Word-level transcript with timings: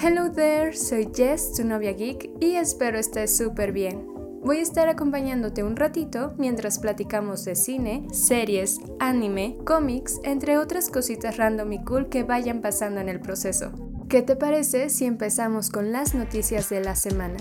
Hello 0.00 0.30
there, 0.30 0.76
soy 0.76 1.10
Jess, 1.12 1.54
tu 1.54 1.64
novia 1.64 1.90
geek, 1.90 2.30
y 2.38 2.54
espero 2.54 3.00
estés 3.00 3.36
súper 3.36 3.72
bien. 3.72 4.06
Voy 4.44 4.58
a 4.58 4.62
estar 4.62 4.88
acompañándote 4.88 5.64
un 5.64 5.74
ratito 5.74 6.34
mientras 6.38 6.78
platicamos 6.78 7.44
de 7.44 7.56
cine, 7.56 8.06
series, 8.12 8.78
anime, 9.00 9.58
cómics, 9.64 10.20
entre 10.22 10.56
otras 10.56 10.88
cositas 10.88 11.36
random 11.36 11.72
y 11.72 11.84
cool 11.84 12.08
que 12.08 12.22
vayan 12.22 12.60
pasando 12.60 13.00
en 13.00 13.08
el 13.08 13.18
proceso. 13.18 13.72
¿Qué 14.08 14.22
te 14.22 14.36
parece 14.36 14.88
si 14.88 15.04
empezamos 15.04 15.68
con 15.68 15.90
las 15.90 16.14
noticias 16.14 16.68
de 16.68 16.80
la 16.80 16.94
semana? 16.94 17.38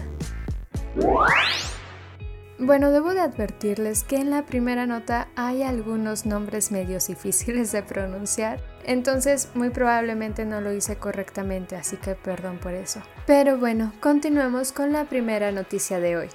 Bueno, 2.60 2.90
debo 2.90 3.14
de 3.14 3.22
advertirles 3.22 4.04
que 4.04 4.16
en 4.16 4.32
la 4.32 4.44
primera 4.44 4.88
nota 4.88 5.28
hay 5.36 5.62
algunos 5.62 6.26
nombres 6.26 6.72
medios 6.72 7.08
difíciles 7.08 7.72
de 7.72 7.84
pronunciar, 7.84 8.60
entonces 8.84 9.50
muy 9.54 9.70
probablemente 9.70 10.44
no 10.44 10.60
lo 10.60 10.74
hice 10.74 10.96
correctamente, 10.96 11.76
así 11.76 11.98
que 11.98 12.16
perdón 12.16 12.58
por 12.58 12.74
eso. 12.74 13.00
Pero 13.28 13.60
bueno, 13.60 13.94
continuemos 14.00 14.72
con 14.72 14.92
la 14.92 15.06
primera 15.06 15.52
noticia 15.52 16.00
de 16.00 16.18
hoy. 16.18 16.30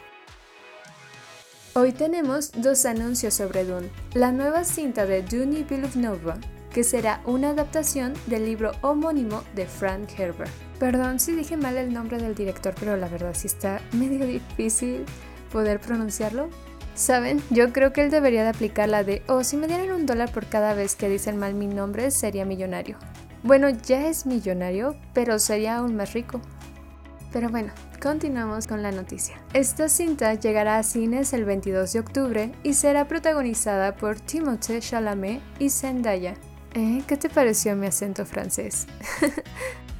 Hoy 1.74 1.90
tenemos 1.90 2.52
dos 2.52 2.86
anuncios 2.86 3.34
sobre 3.34 3.64
Dune, 3.64 3.90
la 4.14 4.30
nueva 4.30 4.62
cinta 4.62 5.06
de 5.06 5.22
Dune 5.22 5.64
Villeneuve, 5.64 6.34
que 6.70 6.84
será 6.84 7.20
una 7.24 7.50
adaptación 7.50 8.14
del 8.26 8.44
libro 8.44 8.72
homónimo 8.82 9.42
de 9.56 9.66
Frank 9.66 10.08
Herbert. 10.16 10.52
Perdón 10.78 11.18
si 11.18 11.32
dije 11.32 11.56
mal 11.56 11.76
el 11.78 11.92
nombre 11.92 12.18
del 12.18 12.34
director, 12.36 12.74
pero 12.78 12.96
la 12.96 13.08
verdad 13.08 13.34
sí 13.34 13.48
está 13.48 13.80
medio 13.92 14.24
difícil 14.24 15.04
poder 15.52 15.80
pronunciarlo? 15.80 16.48
Saben, 16.94 17.42
yo 17.50 17.72
creo 17.72 17.92
que 17.92 18.02
él 18.02 18.10
debería 18.10 18.42
de 18.42 18.50
aplicar 18.50 18.88
la 18.88 19.04
de, 19.04 19.22
oh, 19.28 19.44
si 19.44 19.56
me 19.56 19.66
dieran 19.66 19.92
un 19.92 20.06
dólar 20.06 20.30
por 20.30 20.46
cada 20.46 20.74
vez 20.74 20.94
que 20.94 21.08
dicen 21.08 21.38
mal 21.38 21.54
mi 21.54 21.66
nombre, 21.66 22.10
sería 22.10 22.44
millonario. 22.44 22.98
Bueno, 23.42 23.70
ya 23.70 24.06
es 24.08 24.26
millonario, 24.26 24.96
pero 25.14 25.38
sería 25.38 25.76
aún 25.76 25.96
más 25.96 26.12
rico. 26.12 26.40
Pero 27.32 27.48
bueno, 27.48 27.72
continuamos 28.00 28.66
con 28.66 28.82
la 28.82 28.92
noticia. 28.92 29.36
Esta 29.54 29.88
cinta 29.88 30.34
llegará 30.34 30.78
a 30.78 30.82
cines 30.82 31.32
el 31.32 31.44
22 31.46 31.92
de 31.94 32.00
octubre 32.00 32.52
y 32.62 32.74
será 32.74 33.08
protagonizada 33.08 33.96
por 33.96 34.20
Timothée 34.20 34.80
Chalamet 34.80 35.40
y 35.58 35.70
Zendaya. 35.70 36.34
¿Eh? 36.74 37.02
¿Qué 37.06 37.16
te 37.16 37.30
pareció 37.30 37.74
mi 37.74 37.86
acento 37.86 38.26
francés? 38.26 38.86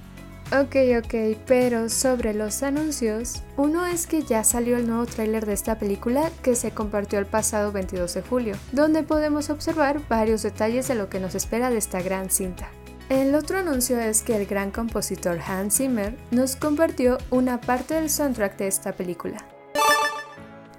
Ok, 0.52 0.76
ok, 0.98 1.38
pero 1.46 1.88
sobre 1.88 2.34
los 2.34 2.62
anuncios, 2.62 3.42
uno 3.56 3.86
es 3.86 4.06
que 4.06 4.20
ya 4.20 4.44
salió 4.44 4.76
el 4.76 4.86
nuevo 4.86 5.06
tráiler 5.06 5.46
de 5.46 5.54
esta 5.54 5.78
película 5.78 6.30
que 6.42 6.56
se 6.56 6.72
compartió 6.72 7.18
el 7.18 7.24
pasado 7.24 7.72
22 7.72 8.12
de 8.12 8.20
julio, 8.20 8.56
donde 8.70 9.02
podemos 9.02 9.48
observar 9.48 10.06
varios 10.10 10.42
detalles 10.42 10.88
de 10.88 10.94
lo 10.94 11.08
que 11.08 11.20
nos 11.20 11.34
espera 11.34 11.70
de 11.70 11.78
esta 11.78 12.02
gran 12.02 12.28
cinta. 12.28 12.68
El 13.08 13.34
otro 13.34 13.60
anuncio 13.60 13.98
es 13.98 14.20
que 14.20 14.36
el 14.36 14.44
gran 14.44 14.70
compositor 14.72 15.38
Hans 15.40 15.78
Zimmer 15.78 16.18
nos 16.30 16.56
compartió 16.56 17.16
una 17.30 17.58
parte 17.58 17.94
del 17.94 18.10
soundtrack 18.10 18.58
de 18.58 18.66
esta 18.66 18.92
película. 18.92 19.38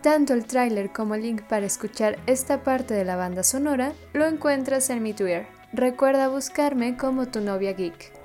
Tanto 0.01 0.35
el 0.35 0.45
tráiler 0.45 0.91
como 0.91 1.15
el 1.15 1.23
link 1.23 1.41
para 1.43 1.65
escuchar 1.65 2.19
esta 2.27 2.61
parte 2.61 2.93
de 2.93 3.05
la 3.05 3.15
banda 3.15 3.41
sonora 3.41 3.93
lo 4.13 4.27
encuentras 4.27 4.91
en 4.91 5.01
mi 5.01 5.13
Twitter. 5.13 5.47
Recuerda 5.71 6.27
buscarme 6.27 6.95
como 6.95 7.25
tu 7.25 7.41
novia 7.41 7.73
geek. 7.73 8.22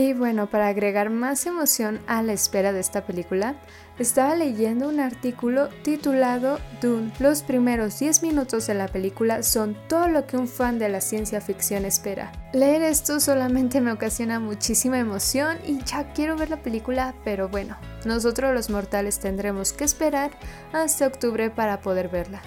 Y 0.00 0.12
bueno, 0.12 0.46
para 0.46 0.68
agregar 0.68 1.10
más 1.10 1.44
emoción 1.44 1.98
a 2.06 2.22
la 2.22 2.32
espera 2.32 2.72
de 2.72 2.78
esta 2.78 3.04
película, 3.04 3.56
estaba 3.98 4.36
leyendo 4.36 4.88
un 4.88 5.00
artículo 5.00 5.70
titulado 5.82 6.60
Dune. 6.80 7.12
Los 7.18 7.42
primeros 7.42 7.98
10 7.98 8.22
minutos 8.22 8.68
de 8.68 8.74
la 8.74 8.86
película 8.86 9.42
son 9.42 9.76
todo 9.88 10.06
lo 10.06 10.24
que 10.24 10.36
un 10.36 10.46
fan 10.46 10.78
de 10.78 10.88
la 10.88 11.00
ciencia 11.00 11.40
ficción 11.40 11.84
espera. 11.84 12.30
Leer 12.52 12.82
esto 12.82 13.18
solamente 13.18 13.80
me 13.80 13.90
ocasiona 13.90 14.38
muchísima 14.38 15.00
emoción 15.00 15.58
y 15.66 15.82
ya 15.82 16.12
quiero 16.12 16.36
ver 16.36 16.50
la 16.50 16.62
película, 16.62 17.16
pero 17.24 17.48
bueno, 17.48 17.76
nosotros 18.04 18.54
los 18.54 18.70
mortales 18.70 19.18
tendremos 19.18 19.72
que 19.72 19.82
esperar 19.82 20.30
hasta 20.72 21.08
octubre 21.08 21.50
para 21.50 21.80
poder 21.80 22.08
verla. 22.08 22.40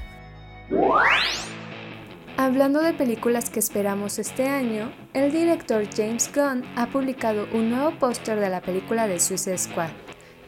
Hablando 2.42 2.82
de 2.82 2.94
películas 2.94 3.52
que 3.52 3.60
esperamos 3.60 4.18
este 4.18 4.48
año, 4.50 4.92
el 5.14 5.32
director 5.32 5.84
James 5.96 6.28
Gunn 6.34 6.66
ha 6.76 6.88
publicado 6.88 7.46
un 7.54 7.70
nuevo 7.70 7.92
póster 8.00 8.40
de 8.40 8.50
la 8.50 8.62
película 8.62 9.06
de 9.06 9.20
Suicide 9.20 9.60
Squad 9.60 9.92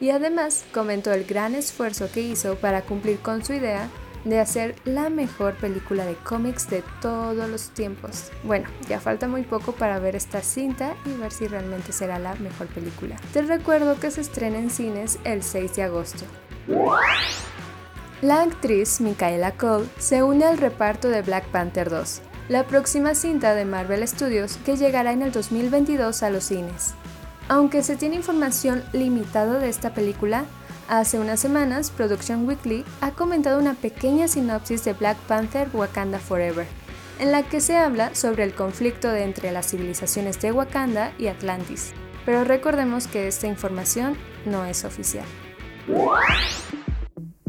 y 0.00 0.10
además 0.10 0.64
comentó 0.74 1.12
el 1.12 1.22
gran 1.22 1.54
esfuerzo 1.54 2.10
que 2.12 2.20
hizo 2.20 2.56
para 2.56 2.82
cumplir 2.82 3.20
con 3.20 3.44
su 3.44 3.52
idea 3.52 3.88
de 4.24 4.40
hacer 4.40 4.74
la 4.84 5.08
mejor 5.08 5.54
película 5.54 6.04
de 6.04 6.16
cómics 6.16 6.68
de 6.68 6.82
todos 7.00 7.48
los 7.48 7.70
tiempos. 7.70 8.32
Bueno, 8.42 8.68
ya 8.88 8.98
falta 8.98 9.28
muy 9.28 9.42
poco 9.42 9.70
para 9.70 10.00
ver 10.00 10.16
esta 10.16 10.42
cinta 10.42 10.96
y 11.06 11.16
ver 11.16 11.30
si 11.30 11.46
realmente 11.46 11.92
será 11.92 12.18
la 12.18 12.34
mejor 12.34 12.66
película. 12.66 13.14
Te 13.32 13.42
recuerdo 13.42 14.00
que 14.00 14.10
se 14.10 14.20
estrena 14.20 14.58
en 14.58 14.70
cines 14.70 15.20
el 15.22 15.44
6 15.44 15.76
de 15.76 15.82
agosto. 15.84 16.24
La 18.24 18.40
actriz 18.40 19.02
Micaela 19.02 19.50
Cole 19.50 19.86
se 19.98 20.22
une 20.22 20.46
al 20.46 20.56
reparto 20.56 21.10
de 21.10 21.20
Black 21.20 21.44
Panther 21.48 21.90
2, 21.90 22.22
la 22.48 22.64
próxima 22.64 23.14
cinta 23.14 23.54
de 23.54 23.66
Marvel 23.66 24.08
Studios 24.08 24.56
que 24.64 24.78
llegará 24.78 25.12
en 25.12 25.20
el 25.20 25.30
2022 25.30 26.22
a 26.22 26.30
los 26.30 26.44
cines. 26.44 26.94
Aunque 27.48 27.82
se 27.82 27.96
tiene 27.96 28.16
información 28.16 28.82
limitada 28.94 29.58
de 29.58 29.68
esta 29.68 29.92
película, 29.92 30.46
hace 30.88 31.18
unas 31.18 31.38
semanas 31.38 31.90
Production 31.90 32.48
Weekly 32.48 32.86
ha 33.02 33.10
comentado 33.10 33.60
una 33.60 33.74
pequeña 33.74 34.26
sinopsis 34.26 34.86
de 34.86 34.94
Black 34.94 35.18
Panther 35.28 35.68
Wakanda 35.74 36.18
Forever, 36.18 36.66
en 37.18 37.30
la 37.30 37.42
que 37.42 37.60
se 37.60 37.76
habla 37.76 38.14
sobre 38.14 38.44
el 38.44 38.54
conflicto 38.54 39.14
entre 39.14 39.52
las 39.52 39.68
civilizaciones 39.68 40.40
de 40.40 40.50
Wakanda 40.50 41.12
y 41.18 41.26
Atlantis. 41.26 41.92
Pero 42.24 42.44
recordemos 42.44 43.06
que 43.06 43.28
esta 43.28 43.48
información 43.48 44.16
no 44.46 44.64
es 44.64 44.86
oficial. 44.86 45.26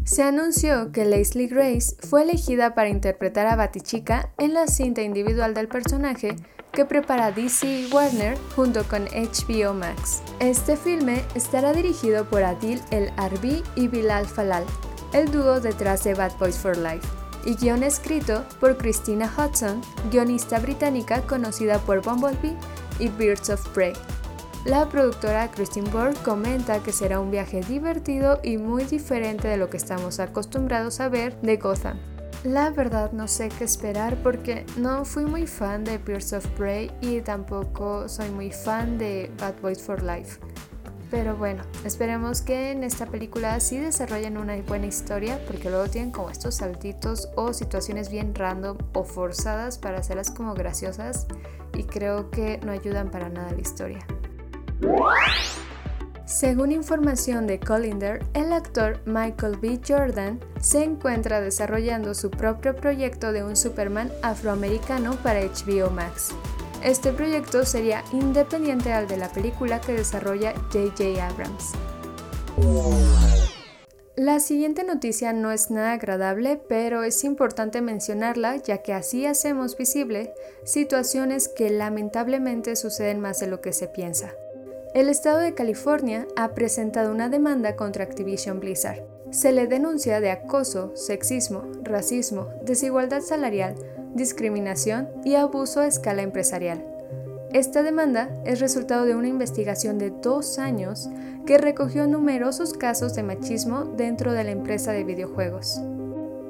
Se 0.06 0.22
anunció 0.22 0.92
que 0.92 1.04
Leslie 1.04 1.48
Grace 1.48 1.96
fue 2.08 2.22
elegida 2.22 2.76
para 2.76 2.90
interpretar 2.90 3.48
a 3.48 3.56
Batichica 3.56 4.30
en 4.38 4.54
la 4.54 4.68
cinta 4.68 5.02
individual 5.02 5.56
del 5.56 5.68
personaje 5.68 6.36
que 6.72 6.86
prepara 6.86 7.32
DC 7.32 7.88
Warner 7.92 8.38
junto 8.56 8.84
con 8.84 9.06
HBO 9.06 9.74
Max. 9.74 10.22
Este 10.40 10.78
filme 10.78 11.24
estará 11.34 11.74
dirigido 11.74 12.30
por 12.30 12.44
Adil 12.44 12.80
El 12.92 13.12
Arbi 13.18 13.64
y 13.76 13.88
Bilal 13.88 14.28
Falal, 14.28 14.64
el 15.12 15.32
dúo 15.32 15.60
detrás 15.60 16.04
de 16.04 16.14
Bad 16.14 16.38
Boys 16.38 16.60
for 16.60 16.78
Life, 16.78 17.08
y 17.44 17.56
guion 17.56 17.82
escrito 17.82 18.46
por 18.60 18.78
Christina 18.78 19.34
Hudson, 19.36 19.82
guionista 20.12 20.60
británica 20.60 21.22
conocida 21.22 21.80
por 21.80 22.04
Bumblebee 22.04 22.56
y 23.00 23.08
Birds 23.08 23.50
of 23.50 23.68
Prey. 23.70 23.94
La 24.66 24.90
productora 24.90 25.52
Christine 25.52 25.88
Borg 25.92 26.16
comenta 26.24 26.82
que 26.82 26.92
será 26.92 27.20
un 27.20 27.30
viaje 27.30 27.62
divertido 27.62 28.40
y 28.42 28.58
muy 28.58 28.84
diferente 28.86 29.48
de 29.48 29.58
lo 29.58 29.70
que 29.70 29.78
estamos 29.78 30.20
acostumbrados 30.20 31.00
a 31.02 31.08
ver 31.08 31.40
de 31.42 31.58
Gotham. 31.58 32.00
La 32.44 32.72
verdad 32.72 33.12
no 33.12 33.28
sé 33.28 33.50
qué 33.50 33.64
esperar 33.64 34.18
porque 34.24 34.66
no 34.76 35.06
fui 35.06 35.26
muy 35.26 35.46
fan 35.46 35.84
de 35.84 36.00
Pierce 36.00 36.36
of 36.36 36.48
Prey 36.58 36.90
y 37.00 37.22
tampoco 37.22 38.10
soy 38.10 38.32
muy 38.32 38.50
fan 38.50 38.98
de 38.98 39.32
Bad 39.40 39.54
Boys 39.62 39.84
for 39.84 40.02
Life. 40.02 40.40
Pero 41.12 41.38
bueno, 41.38 41.62
esperemos 41.84 42.42
que 42.42 42.72
en 42.72 42.84
esta 42.84 43.06
película 43.06 43.60
sí 43.60 43.78
desarrollen 43.78 44.36
una 44.36 44.60
buena 44.64 44.88
historia 44.88 45.40
porque 45.46 45.70
luego 45.70 45.88
tienen 45.90 46.10
como 46.10 46.32
estos 46.32 46.56
saltitos 46.56 47.30
o 47.36 47.54
situaciones 47.54 48.10
bien 48.10 48.34
random 48.34 48.80
o 48.94 49.04
forzadas 49.04 49.78
para 49.78 50.00
hacerlas 50.00 50.32
como 50.32 50.56
graciosas 50.56 51.28
y 51.76 51.84
creo 51.84 52.32
que 52.32 52.60
no 52.66 52.72
ayudan 52.72 53.12
para 53.12 53.30
nada 53.30 53.50
a 53.50 53.54
la 53.54 53.62
historia. 53.62 54.00
Según 56.26 56.72
información 56.72 57.48
de 57.48 57.60
Collinder, 57.60 58.26
el 58.34 58.52
actor 58.52 59.00
Michael 59.06 59.58
B. 59.58 59.80
Jordan 59.88 60.40
se 60.60 60.84
encuentra 60.84 61.40
desarrollando 61.40 62.14
su 62.14 62.30
propio 62.30 62.76
proyecto 62.76 63.32
de 63.32 63.44
un 63.44 63.56
Superman 63.56 64.12
afroamericano 64.22 65.16
para 65.24 65.42
HBO 65.42 65.92
Max. 65.92 66.32
Este 66.84 67.14
proyecto 67.14 67.66
sería 67.66 68.04
independiente 68.12 68.92
al 68.92 69.08
de 69.08 69.18
la 69.18 69.32
película 69.32 69.80
que 69.80 69.94
desarrolla 69.94 70.54
J.J. 70.72 71.26
Abrams. 71.26 71.72
La 74.18 74.40
siguiente 74.40 74.84
noticia 74.84 75.34
no 75.34 75.52
es 75.52 75.72
nada 75.72 75.94
agradable, 75.94 76.62
pero 76.70 77.04
es 77.04 77.24
importante 77.24 77.82
mencionarla 77.82 78.58
ya 78.58 78.80
que 78.80 78.94
así 78.94 79.26
hacemos 79.26 79.78
visible 79.78 80.34
situaciones 80.64 81.50
que 81.50 81.70
lamentablemente 81.70 82.76
suceden 82.76 83.20
más 83.20 83.40
de 83.40 83.48
lo 83.48 83.62
que 83.62 83.74
se 83.74 83.88
piensa. 83.88 84.34
El 84.96 85.10
estado 85.10 85.40
de 85.40 85.54
California 85.54 86.26
ha 86.38 86.54
presentado 86.54 87.12
una 87.12 87.28
demanda 87.28 87.76
contra 87.76 88.06
Activision 88.06 88.62
Blizzard. 88.62 89.04
Se 89.30 89.52
le 89.52 89.68
denuncia 89.68 90.22
de 90.22 90.32
acoso, 90.32 90.96
sexismo, 90.96 91.64
racismo, 91.84 92.48
desigualdad 92.64 93.20
salarial, 93.20 93.76
discriminación 94.14 95.10
y 95.26 95.36
abuso 95.36 95.82
a 95.82 95.88
escala 95.88 96.22
empresarial. 96.22 96.82
Esta 97.52 97.84
demanda 97.84 98.30
es 98.46 98.62
resultado 98.62 99.04
de 99.04 99.16
una 99.16 99.28
investigación 99.28 99.98
de 99.98 100.12
dos 100.12 100.60
años 100.60 101.10
que 101.46 101.58
recogió 101.58 102.08
numerosos 102.08 102.72
casos 102.72 103.16
de 103.16 103.24
machismo 103.24 103.84
dentro 103.98 104.32
de 104.32 104.46
la 104.46 104.52
empresa 104.52 104.94
de 104.94 105.04
videojuegos. 105.04 105.82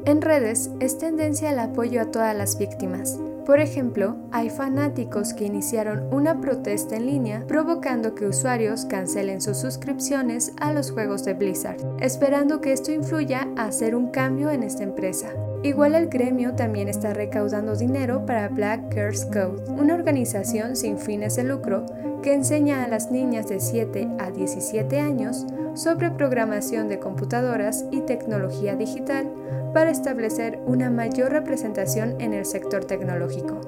En 0.05 0.21
redes 0.21 0.69
es 0.79 0.99
tendencia 0.99 1.51
el 1.51 1.57
apoyo 1.57 1.99
a 1.99 2.11
todas 2.11 2.37
las 2.37 2.59
víctimas. 2.59 3.19
Por 3.43 3.59
ejemplo, 3.59 4.17
hay 4.31 4.51
fanáticos 4.51 5.33
que 5.33 5.45
iniciaron 5.45 6.13
una 6.13 6.41
protesta 6.41 6.95
en 6.95 7.07
línea 7.07 7.43
provocando 7.47 8.13
que 8.13 8.27
usuarios 8.27 8.85
cancelen 8.85 9.41
sus 9.41 9.57
suscripciones 9.57 10.53
a 10.59 10.73
los 10.73 10.91
juegos 10.91 11.25
de 11.25 11.33
Blizzard, 11.33 11.77
esperando 12.01 12.61
que 12.61 12.71
esto 12.71 12.91
influya 12.91 13.47
a 13.55 13.65
hacer 13.65 13.95
un 13.95 14.11
cambio 14.11 14.51
en 14.51 14.61
esta 14.61 14.83
empresa. 14.83 15.29
Igual 15.63 15.95
el 15.95 16.07
gremio 16.07 16.53
también 16.53 16.87
está 16.87 17.15
recaudando 17.15 17.75
dinero 17.75 18.27
para 18.27 18.49
Black 18.49 18.93
Girls 18.93 19.25
Code, 19.25 19.63
una 19.71 19.95
organización 19.95 20.75
sin 20.75 20.99
fines 20.99 21.35
de 21.35 21.45
lucro 21.45 21.87
que 22.21 22.33
enseña 22.33 22.83
a 22.83 22.87
las 22.87 23.09
niñas 23.09 23.47
de 23.47 23.59
7 23.59 24.07
a 24.19 24.29
17 24.29 24.99
años 24.99 25.47
sobre 25.73 26.11
programación 26.11 26.89
de 26.89 26.99
computadoras 26.99 27.85
y 27.91 28.01
tecnología 28.01 28.75
digital 28.75 29.31
para 29.75 29.92
establecer 29.92 30.57
una 30.66 30.89
mayor 30.89 31.33
representación 31.33 32.16
en 32.22 32.33
el 32.33 32.45
sector 32.45 32.86
tecnológico. 32.86 33.60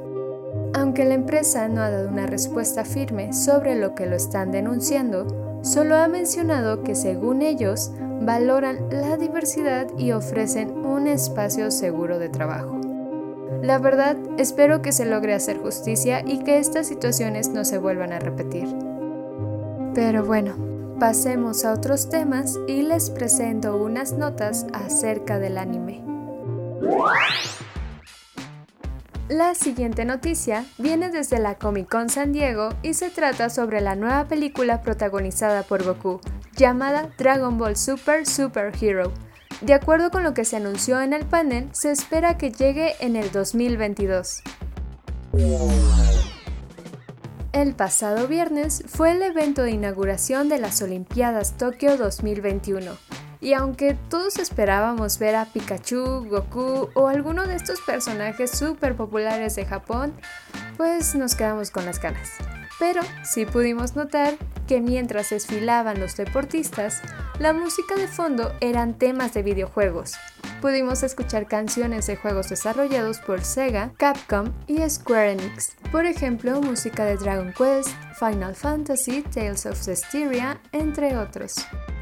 Aunque 0.74 1.04
la 1.04 1.16
empresa 1.16 1.68
no 1.68 1.82
ha 1.82 1.90
dado 1.90 2.08
una 2.08 2.26
respuesta 2.26 2.86
firme 2.86 3.34
sobre 3.34 3.76
lo 3.76 3.94
que 3.94 4.06
lo 4.06 4.16
están 4.16 4.54
denunciando, 4.54 5.60
solo 5.64 5.98
ha 5.98 6.08
mencionado 6.08 6.82
que 6.82 6.96
según 6.96 7.42
ellos 7.42 7.92
valoran 8.22 8.88
la 8.90 9.18
diversidad 9.18 9.88
y 9.98 10.14
ofrecen 10.14 10.70
un 10.86 11.08
espacio 11.08 11.72
seguro 11.72 12.20
de 12.20 12.30
trabajo. 12.30 12.80
La 13.62 13.78
verdad, 13.78 14.16
espero 14.38 14.82
que 14.82 14.94
se 14.94 15.06
logre 15.06 15.34
hacer 15.34 15.58
justicia 15.58 16.24
y 16.26 16.40
que 16.40 16.58
estas 16.58 16.88
situaciones 16.88 17.50
no 17.50 17.66
se 17.66 17.80
vuelvan 17.80 18.14
a 18.14 18.20
repetir. 18.20 18.74
Pero 19.94 20.24
bueno, 20.24 20.56
Pasemos 21.00 21.64
a 21.64 21.74
otros 21.74 22.10
temas 22.10 22.58
y 22.68 22.82
les 22.82 23.12
presento 23.12 23.78
unas 23.78 24.14
notas 24.14 24.66
acerca 24.74 25.38
del 25.38 25.60
anime. 25.60 26.04
La 29.30 29.54
siguiente 29.54 30.06
noticia 30.06 30.66
viene 30.80 31.12
desde 31.12 31.38
la 31.38 31.54
Comic 31.54 31.88
Con 31.88 32.10
San 32.10 32.34
Diego 32.34 32.70
y 32.82 32.96
se 32.96 33.12
trata 33.12 33.52
sobre 33.52 33.80
la 33.80 33.96
nueva 33.96 34.28
película 34.28 34.82
protagonizada 34.82 35.62
por 35.62 35.84
Goku, 35.84 36.20
llamada 36.56 37.12
Dragon 37.16 37.60
Ball 37.60 37.78
Super 37.78 38.26
Super 38.26 38.74
Hero. 38.82 39.14
De 39.62 39.76
acuerdo 39.76 40.10
con 40.10 40.24
lo 40.24 40.34
que 40.34 40.46
se 40.46 40.56
anunció 40.56 41.00
en 41.00 41.14
el 41.14 41.28
panel, 41.28 41.70
se 41.74 41.92
espera 41.92 42.40
que 42.40 42.50
llegue 42.50 42.96
en 43.02 43.16
el 43.16 43.32
2022. 43.32 44.42
El 47.58 47.74
pasado 47.74 48.28
viernes 48.28 48.84
fue 48.86 49.14
el 49.14 49.22
evento 49.24 49.64
de 49.64 49.72
inauguración 49.72 50.48
de 50.48 50.60
las 50.60 50.80
Olimpiadas 50.84 51.58
Tokio 51.58 51.98
2021. 51.98 52.92
Y 53.42 53.54
aunque 53.54 53.98
todos 54.12 54.38
esperábamos 54.38 55.18
ver 55.18 55.34
a 55.34 55.46
Pikachu, 55.46 56.28
Goku 56.30 56.90
o 56.94 57.08
alguno 57.08 57.48
de 57.48 57.56
estos 57.56 57.82
personajes 57.82 58.52
súper 58.52 58.96
populares 58.96 59.56
de 59.56 59.66
Japón, 59.66 60.14
pues 60.78 61.16
nos 61.16 61.34
quedamos 61.34 61.72
con 61.72 61.88
las 61.88 62.00
ganas. 62.00 62.30
Pero 62.78 63.02
sí 63.24 63.48
pudimos 63.48 63.96
notar 63.96 64.36
que 64.68 64.80
mientras 64.80 65.32
desfilaban 65.32 66.00
los 66.00 66.16
deportistas, 66.16 67.02
la 67.40 67.54
música 67.54 67.96
de 67.96 68.08
fondo 68.08 68.54
eran 68.62 69.00
temas 69.00 69.34
de 69.34 69.42
videojuegos, 69.42 70.14
pudimos 70.62 71.04
escuchar 71.04 71.48
canciones 71.48 72.08
de 72.08 72.16
juegos 72.16 72.50
desarrollados 72.50 73.20
por 73.20 73.44
Sega, 73.44 73.92
Capcom 73.98 74.54
y 74.68 74.88
Square 74.90 75.34
Enix. 75.34 75.76
Por 75.92 76.06
ejemplo, 76.06 76.62
música 76.62 77.06
de 77.06 77.18
Dragon 77.18 77.54
Quest, 77.54 77.90
Final 78.20 78.56
Fantasy, 78.56 79.22
Tales 79.22 79.66
of 79.66 79.78
Zestiria, 79.78 80.60
entre 80.72 81.18
otros. 81.18 81.56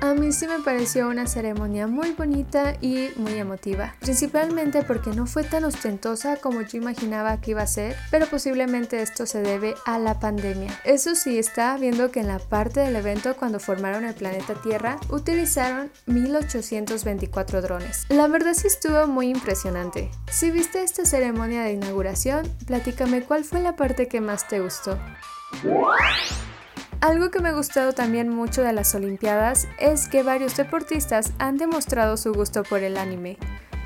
A 0.05 0.13
mí 0.13 0.31
sí 0.31 0.45
me 0.45 0.59
pareció 0.59 1.09
una 1.09 1.25
ceremonia 1.25 1.87
muy 1.87 2.11
bonita 2.11 2.75
y 2.79 3.09
muy 3.15 3.39
emotiva, 3.39 3.95
principalmente 4.01 4.83
porque 4.83 5.09
no 5.09 5.25
fue 5.25 5.43
tan 5.43 5.63
ostentosa 5.63 6.37
como 6.37 6.61
yo 6.61 6.77
imaginaba 6.77 7.41
que 7.41 7.51
iba 7.51 7.63
a 7.63 7.67
ser, 7.67 7.95
pero 8.11 8.27
posiblemente 8.27 9.01
esto 9.01 9.25
se 9.25 9.41
debe 9.41 9.73
a 9.83 9.97
la 9.97 10.19
pandemia. 10.19 10.79
Eso 10.83 11.15
sí, 11.15 11.39
estaba 11.39 11.79
viendo 11.79 12.11
que 12.11 12.19
en 12.19 12.27
la 12.27 12.37
parte 12.37 12.81
del 12.81 12.95
evento 12.95 13.35
cuando 13.35 13.59
formaron 13.59 14.05
el 14.05 14.13
planeta 14.13 14.53
Tierra 14.61 14.99
utilizaron 15.09 15.89
1824 16.05 17.63
drones. 17.63 18.05
La 18.09 18.27
verdad 18.27 18.53
sí 18.53 18.67
estuvo 18.67 19.07
muy 19.07 19.29
impresionante. 19.29 20.11
Si 20.29 20.51
viste 20.51 20.83
esta 20.83 21.05
ceremonia 21.05 21.63
de 21.63 21.73
inauguración, 21.73 22.47
platícame 22.67 23.23
cuál 23.23 23.43
fue 23.43 23.59
la 23.59 23.75
parte 23.75 24.07
que 24.07 24.21
más 24.21 24.47
te 24.47 24.59
gustó. 24.59 24.99
Algo 27.05 27.29
que 27.29 27.39
me 27.39 27.49
ha 27.49 27.53
gustado 27.53 27.93
también 27.93 28.29
mucho 28.29 28.63
de 28.63 28.73
las 28.73 28.95
Olimpiadas 28.95 29.67
es 29.77 30.07
que 30.07 30.23
varios 30.23 30.57
deportistas 30.57 31.33
han 31.37 31.55
demostrado 31.55 32.17
su 32.17 32.33
gusto 32.33 32.63
por 32.63 32.81
el 32.81 32.97
anime. 32.97 33.37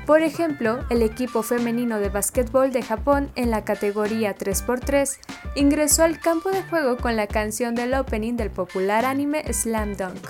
Por 0.06 0.22
ejemplo, 0.22 0.78
el 0.88 1.02
equipo 1.02 1.42
femenino 1.42 2.00
de 2.00 2.08
básquetbol 2.08 2.72
de 2.72 2.80
Japón 2.80 3.30
en 3.34 3.50
la 3.50 3.62
categoría 3.62 4.34
3x3 4.34 5.18
ingresó 5.54 6.04
al 6.04 6.18
campo 6.18 6.48
de 6.48 6.62
juego 6.62 6.96
con 6.96 7.14
la 7.14 7.26
canción 7.26 7.74
del 7.74 7.92
opening 7.92 8.38
del 8.38 8.48
popular 8.48 9.04
anime 9.04 9.44
Slam 9.52 9.96
Dunk. 9.96 10.26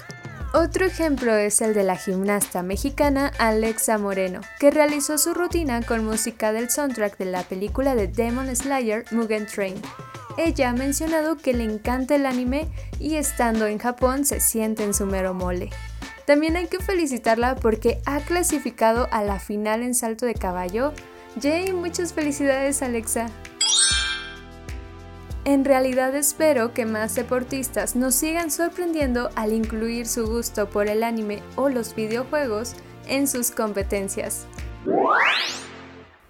Otro 0.53 0.85
ejemplo 0.85 1.33
es 1.37 1.61
el 1.61 1.75
de 1.75 1.85
la 1.85 1.95
gimnasta 1.95 2.65
mexicana 2.65 3.31
Alexa 3.39 3.99
Moreno, 3.99 4.41
que 4.59 4.73
realizó 4.73 5.17
su 5.17 5.33
rutina 5.33 5.81
con 5.83 6.05
música 6.05 6.53
del 6.53 6.71
soundtrack 6.71 7.19
de 7.19 7.27
la 7.27 7.45
película 7.45 7.95
de 7.95 8.09
Demon 8.09 8.57
Slayer 8.57 9.05
Mugen 9.13 9.47
Train. 9.47 9.81
Ella 10.43 10.71
ha 10.71 10.73
mencionado 10.73 11.37
que 11.37 11.53
le 11.53 11.65
encanta 11.65 12.15
el 12.15 12.25
anime 12.25 12.67
y 12.99 13.17
estando 13.17 13.67
en 13.67 13.77
Japón 13.77 14.25
se 14.25 14.41
siente 14.41 14.85
en 14.85 14.95
su 14.95 15.05
mero 15.05 15.35
mole. 15.35 15.69
También 16.25 16.57
hay 16.57 16.67
que 16.67 16.79
felicitarla 16.79 17.57
porque 17.57 18.01
ha 18.07 18.21
clasificado 18.21 19.07
a 19.11 19.23
la 19.23 19.39
final 19.39 19.83
en 19.83 19.95
salto 19.95 20.25
de 20.25 20.33
caballo. 20.33 20.95
Jay, 21.43 21.75
muchas 21.75 22.15
felicidades 22.15 22.81
Alexa. 22.81 23.27
En 25.45 25.67
realidad 25.67 26.15
espero 26.15 26.73
que 26.73 26.87
más 26.87 27.15
deportistas 27.15 27.95
nos 27.95 28.15
sigan 28.15 28.51
sorprendiendo 28.51 29.29
al 29.37 29.53
incluir 29.53 30.07
su 30.07 30.27
gusto 30.27 30.71
por 30.71 30.89
el 30.89 31.03
anime 31.03 31.43
o 31.57 31.69
los 31.69 31.95
videojuegos 31.95 32.77
en 33.07 33.29
sus 33.29 33.51
competencias. 33.51 34.47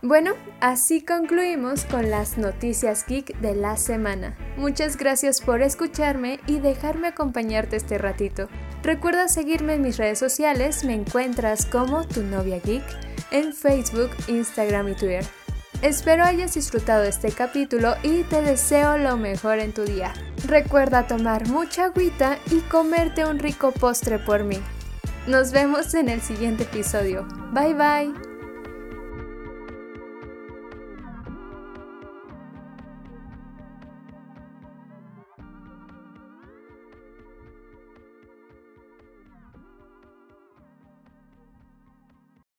Bueno, 0.02 0.32
así 0.60 1.02
concluimos 1.02 1.84
con 1.84 2.10
las 2.10 2.38
noticias 2.38 3.04
geek 3.06 3.38
de 3.40 3.54
la 3.54 3.76
semana. 3.76 4.34
Muchas 4.56 4.96
gracias 4.96 5.42
por 5.42 5.60
escucharme 5.60 6.40
y 6.46 6.58
dejarme 6.58 7.08
acompañarte 7.08 7.76
este 7.76 7.98
ratito. 7.98 8.48
Recuerda 8.82 9.28
seguirme 9.28 9.74
en 9.74 9.82
mis 9.82 9.98
redes 9.98 10.18
sociales, 10.18 10.84
me 10.84 10.94
encuentras 10.94 11.66
como 11.66 12.06
tu 12.06 12.22
novia 12.22 12.60
geek 12.64 12.82
en 13.30 13.52
Facebook, 13.52 14.10
Instagram 14.28 14.88
y 14.88 14.94
Twitter. 14.94 15.24
Espero 15.82 16.24
hayas 16.24 16.54
disfrutado 16.54 17.04
este 17.04 17.30
capítulo 17.30 17.94
y 18.02 18.22
te 18.24 18.40
deseo 18.42 18.96
lo 18.96 19.18
mejor 19.18 19.58
en 19.58 19.72
tu 19.72 19.84
día. 19.84 20.14
Recuerda 20.46 21.06
tomar 21.06 21.46
mucha 21.48 21.86
agüita 21.86 22.38
y 22.50 22.60
comerte 22.60 23.26
un 23.26 23.38
rico 23.38 23.72
postre 23.72 24.18
por 24.18 24.44
mí. 24.44 24.58
Nos 25.26 25.52
vemos 25.52 25.94
en 25.94 26.08
el 26.08 26.22
siguiente 26.22 26.62
episodio. 26.64 27.26
Bye 27.52 27.74
bye. 27.74 28.29